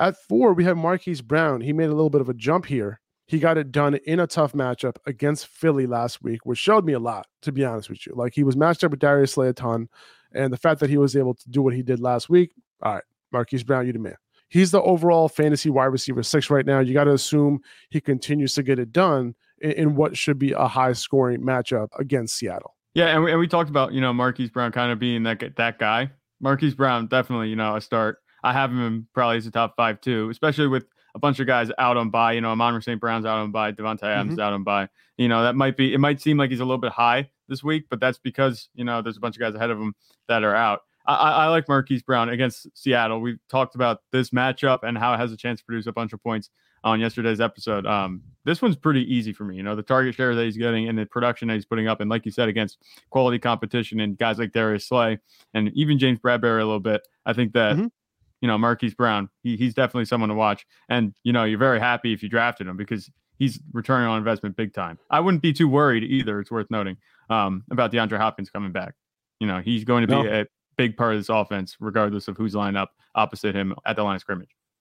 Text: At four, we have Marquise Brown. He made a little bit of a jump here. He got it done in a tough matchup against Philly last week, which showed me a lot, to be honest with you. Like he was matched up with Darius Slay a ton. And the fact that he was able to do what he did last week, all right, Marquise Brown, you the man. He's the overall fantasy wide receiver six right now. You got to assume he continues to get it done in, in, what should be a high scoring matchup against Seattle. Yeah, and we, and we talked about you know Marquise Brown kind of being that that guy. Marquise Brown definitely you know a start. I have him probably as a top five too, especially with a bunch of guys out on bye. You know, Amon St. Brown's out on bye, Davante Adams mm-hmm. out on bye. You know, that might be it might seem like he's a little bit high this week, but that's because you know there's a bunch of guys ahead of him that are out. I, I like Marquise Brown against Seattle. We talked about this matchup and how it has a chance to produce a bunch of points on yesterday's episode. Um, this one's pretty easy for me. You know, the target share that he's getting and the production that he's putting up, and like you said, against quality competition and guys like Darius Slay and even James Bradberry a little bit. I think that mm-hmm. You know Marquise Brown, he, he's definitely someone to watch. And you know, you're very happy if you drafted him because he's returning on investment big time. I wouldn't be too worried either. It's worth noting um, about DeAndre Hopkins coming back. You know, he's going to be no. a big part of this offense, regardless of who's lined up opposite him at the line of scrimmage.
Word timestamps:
At 0.00 0.16
four, 0.16 0.54
we 0.54 0.64
have 0.64 0.78
Marquise 0.78 1.20
Brown. 1.20 1.60
He 1.60 1.74
made 1.74 1.90
a 1.90 1.94
little 1.94 2.08
bit 2.08 2.22
of 2.22 2.30
a 2.30 2.34
jump 2.34 2.64
here. 2.64 3.00
He 3.26 3.38
got 3.38 3.58
it 3.58 3.70
done 3.70 3.96
in 4.06 4.18
a 4.18 4.26
tough 4.26 4.54
matchup 4.54 4.96
against 5.06 5.46
Philly 5.46 5.86
last 5.86 6.22
week, 6.22 6.40
which 6.44 6.58
showed 6.58 6.86
me 6.86 6.94
a 6.94 6.98
lot, 6.98 7.26
to 7.42 7.52
be 7.52 7.64
honest 7.64 7.90
with 7.90 8.06
you. 8.06 8.14
Like 8.16 8.32
he 8.34 8.42
was 8.42 8.56
matched 8.56 8.82
up 8.82 8.90
with 8.92 8.98
Darius 8.98 9.34
Slay 9.34 9.48
a 9.48 9.52
ton. 9.52 9.88
And 10.32 10.52
the 10.52 10.56
fact 10.56 10.80
that 10.80 10.90
he 10.90 10.96
was 10.96 11.14
able 11.14 11.34
to 11.34 11.50
do 11.50 11.60
what 11.60 11.74
he 11.74 11.82
did 11.82 12.00
last 12.00 12.30
week, 12.30 12.52
all 12.82 12.94
right, 12.94 13.04
Marquise 13.30 13.62
Brown, 13.62 13.86
you 13.86 13.92
the 13.92 13.98
man. 13.98 14.16
He's 14.48 14.70
the 14.70 14.82
overall 14.82 15.28
fantasy 15.28 15.70
wide 15.70 15.86
receiver 15.86 16.22
six 16.22 16.50
right 16.50 16.66
now. 16.66 16.80
You 16.80 16.94
got 16.94 17.04
to 17.04 17.12
assume 17.12 17.60
he 17.90 18.00
continues 18.00 18.54
to 18.54 18.62
get 18.62 18.78
it 18.78 18.92
done 18.92 19.34
in, 19.60 19.72
in, 19.72 19.94
what 19.94 20.16
should 20.16 20.38
be 20.38 20.52
a 20.52 20.66
high 20.66 20.92
scoring 20.92 21.40
matchup 21.40 21.88
against 21.98 22.36
Seattle. 22.36 22.74
Yeah, 22.94 23.08
and 23.08 23.22
we, 23.22 23.30
and 23.30 23.38
we 23.38 23.46
talked 23.46 23.70
about 23.70 23.92
you 23.92 24.00
know 24.00 24.12
Marquise 24.12 24.50
Brown 24.50 24.72
kind 24.72 24.90
of 24.90 24.98
being 24.98 25.22
that 25.24 25.40
that 25.56 25.78
guy. 25.78 26.10
Marquise 26.40 26.74
Brown 26.74 27.06
definitely 27.06 27.48
you 27.48 27.56
know 27.56 27.76
a 27.76 27.80
start. 27.80 28.18
I 28.42 28.52
have 28.52 28.70
him 28.70 29.08
probably 29.14 29.38
as 29.38 29.46
a 29.46 29.50
top 29.50 29.74
five 29.76 30.00
too, 30.00 30.30
especially 30.30 30.68
with 30.68 30.86
a 31.14 31.18
bunch 31.18 31.40
of 31.40 31.46
guys 31.46 31.70
out 31.78 31.96
on 31.96 32.10
bye. 32.10 32.32
You 32.32 32.40
know, 32.40 32.50
Amon 32.50 32.80
St. 32.80 33.00
Brown's 33.00 33.26
out 33.26 33.38
on 33.38 33.50
bye, 33.50 33.72
Davante 33.72 34.04
Adams 34.04 34.32
mm-hmm. 34.32 34.40
out 34.40 34.52
on 34.52 34.64
bye. 34.64 34.88
You 35.16 35.28
know, 35.28 35.42
that 35.42 35.56
might 35.56 35.76
be 35.76 35.92
it 35.94 35.98
might 35.98 36.20
seem 36.20 36.36
like 36.36 36.50
he's 36.50 36.60
a 36.60 36.64
little 36.64 36.78
bit 36.78 36.92
high 36.92 37.30
this 37.48 37.62
week, 37.62 37.86
but 37.90 38.00
that's 38.00 38.18
because 38.18 38.68
you 38.74 38.84
know 38.84 39.02
there's 39.02 39.16
a 39.16 39.20
bunch 39.20 39.36
of 39.36 39.40
guys 39.40 39.54
ahead 39.54 39.70
of 39.70 39.78
him 39.78 39.94
that 40.28 40.44
are 40.44 40.54
out. 40.54 40.80
I, 41.06 41.14
I 41.14 41.46
like 41.48 41.68
Marquise 41.68 42.02
Brown 42.02 42.28
against 42.28 42.66
Seattle. 42.74 43.20
We 43.20 43.38
talked 43.48 43.74
about 43.74 44.02
this 44.12 44.30
matchup 44.30 44.80
and 44.82 44.96
how 44.96 45.12
it 45.14 45.16
has 45.16 45.32
a 45.32 45.36
chance 45.36 45.60
to 45.60 45.66
produce 45.66 45.86
a 45.86 45.92
bunch 45.92 46.12
of 46.12 46.22
points 46.22 46.50
on 46.84 47.00
yesterday's 47.00 47.40
episode. 47.40 47.86
Um, 47.86 48.22
this 48.44 48.62
one's 48.62 48.76
pretty 48.76 49.02
easy 49.12 49.32
for 49.32 49.44
me. 49.44 49.56
You 49.56 49.62
know, 49.62 49.76
the 49.76 49.82
target 49.82 50.14
share 50.14 50.34
that 50.34 50.44
he's 50.44 50.56
getting 50.56 50.88
and 50.88 50.98
the 50.98 51.06
production 51.06 51.48
that 51.48 51.54
he's 51.54 51.66
putting 51.66 51.88
up, 51.88 52.00
and 52.00 52.10
like 52.10 52.24
you 52.24 52.30
said, 52.30 52.48
against 52.48 52.78
quality 53.10 53.38
competition 53.38 54.00
and 54.00 54.16
guys 54.16 54.38
like 54.38 54.52
Darius 54.52 54.86
Slay 54.86 55.18
and 55.54 55.70
even 55.74 55.98
James 55.98 56.18
Bradberry 56.18 56.60
a 56.60 56.64
little 56.64 56.80
bit. 56.80 57.02
I 57.26 57.32
think 57.32 57.52
that 57.52 57.76
mm-hmm. 57.76 57.86
You 58.40 58.48
know 58.48 58.58
Marquise 58.58 58.94
Brown, 58.94 59.28
he, 59.42 59.56
he's 59.56 59.74
definitely 59.74 60.06
someone 60.06 60.28
to 60.28 60.34
watch. 60.34 60.66
And 60.88 61.14
you 61.22 61.32
know, 61.32 61.44
you're 61.44 61.58
very 61.58 61.80
happy 61.80 62.12
if 62.12 62.22
you 62.22 62.28
drafted 62.28 62.66
him 62.66 62.76
because 62.76 63.10
he's 63.38 63.58
returning 63.72 64.08
on 64.08 64.18
investment 64.18 64.56
big 64.56 64.72
time. 64.72 64.98
I 65.10 65.20
wouldn't 65.20 65.42
be 65.42 65.52
too 65.52 65.68
worried 65.68 66.04
either. 66.04 66.40
It's 66.40 66.50
worth 66.50 66.70
noting 66.70 66.96
um, 67.28 67.64
about 67.70 67.92
DeAndre 67.92 68.18
Hopkins 68.18 68.50
coming 68.50 68.72
back. 68.72 68.94
You 69.40 69.46
know, 69.46 69.60
he's 69.60 69.84
going 69.84 70.02
to 70.02 70.06
be 70.06 70.22
no. 70.22 70.40
a 70.42 70.46
big 70.76 70.96
part 70.96 71.14
of 71.14 71.20
this 71.20 71.28
offense, 71.28 71.76
regardless 71.80 72.28
of 72.28 72.36
who's 72.36 72.54
lined 72.54 72.76
up 72.76 72.92
opposite 73.14 73.54
him 73.54 73.74
at 73.86 73.96
the 73.96 74.02
line 74.02 74.16
of 74.16 74.20
scrimmage. 74.20 74.50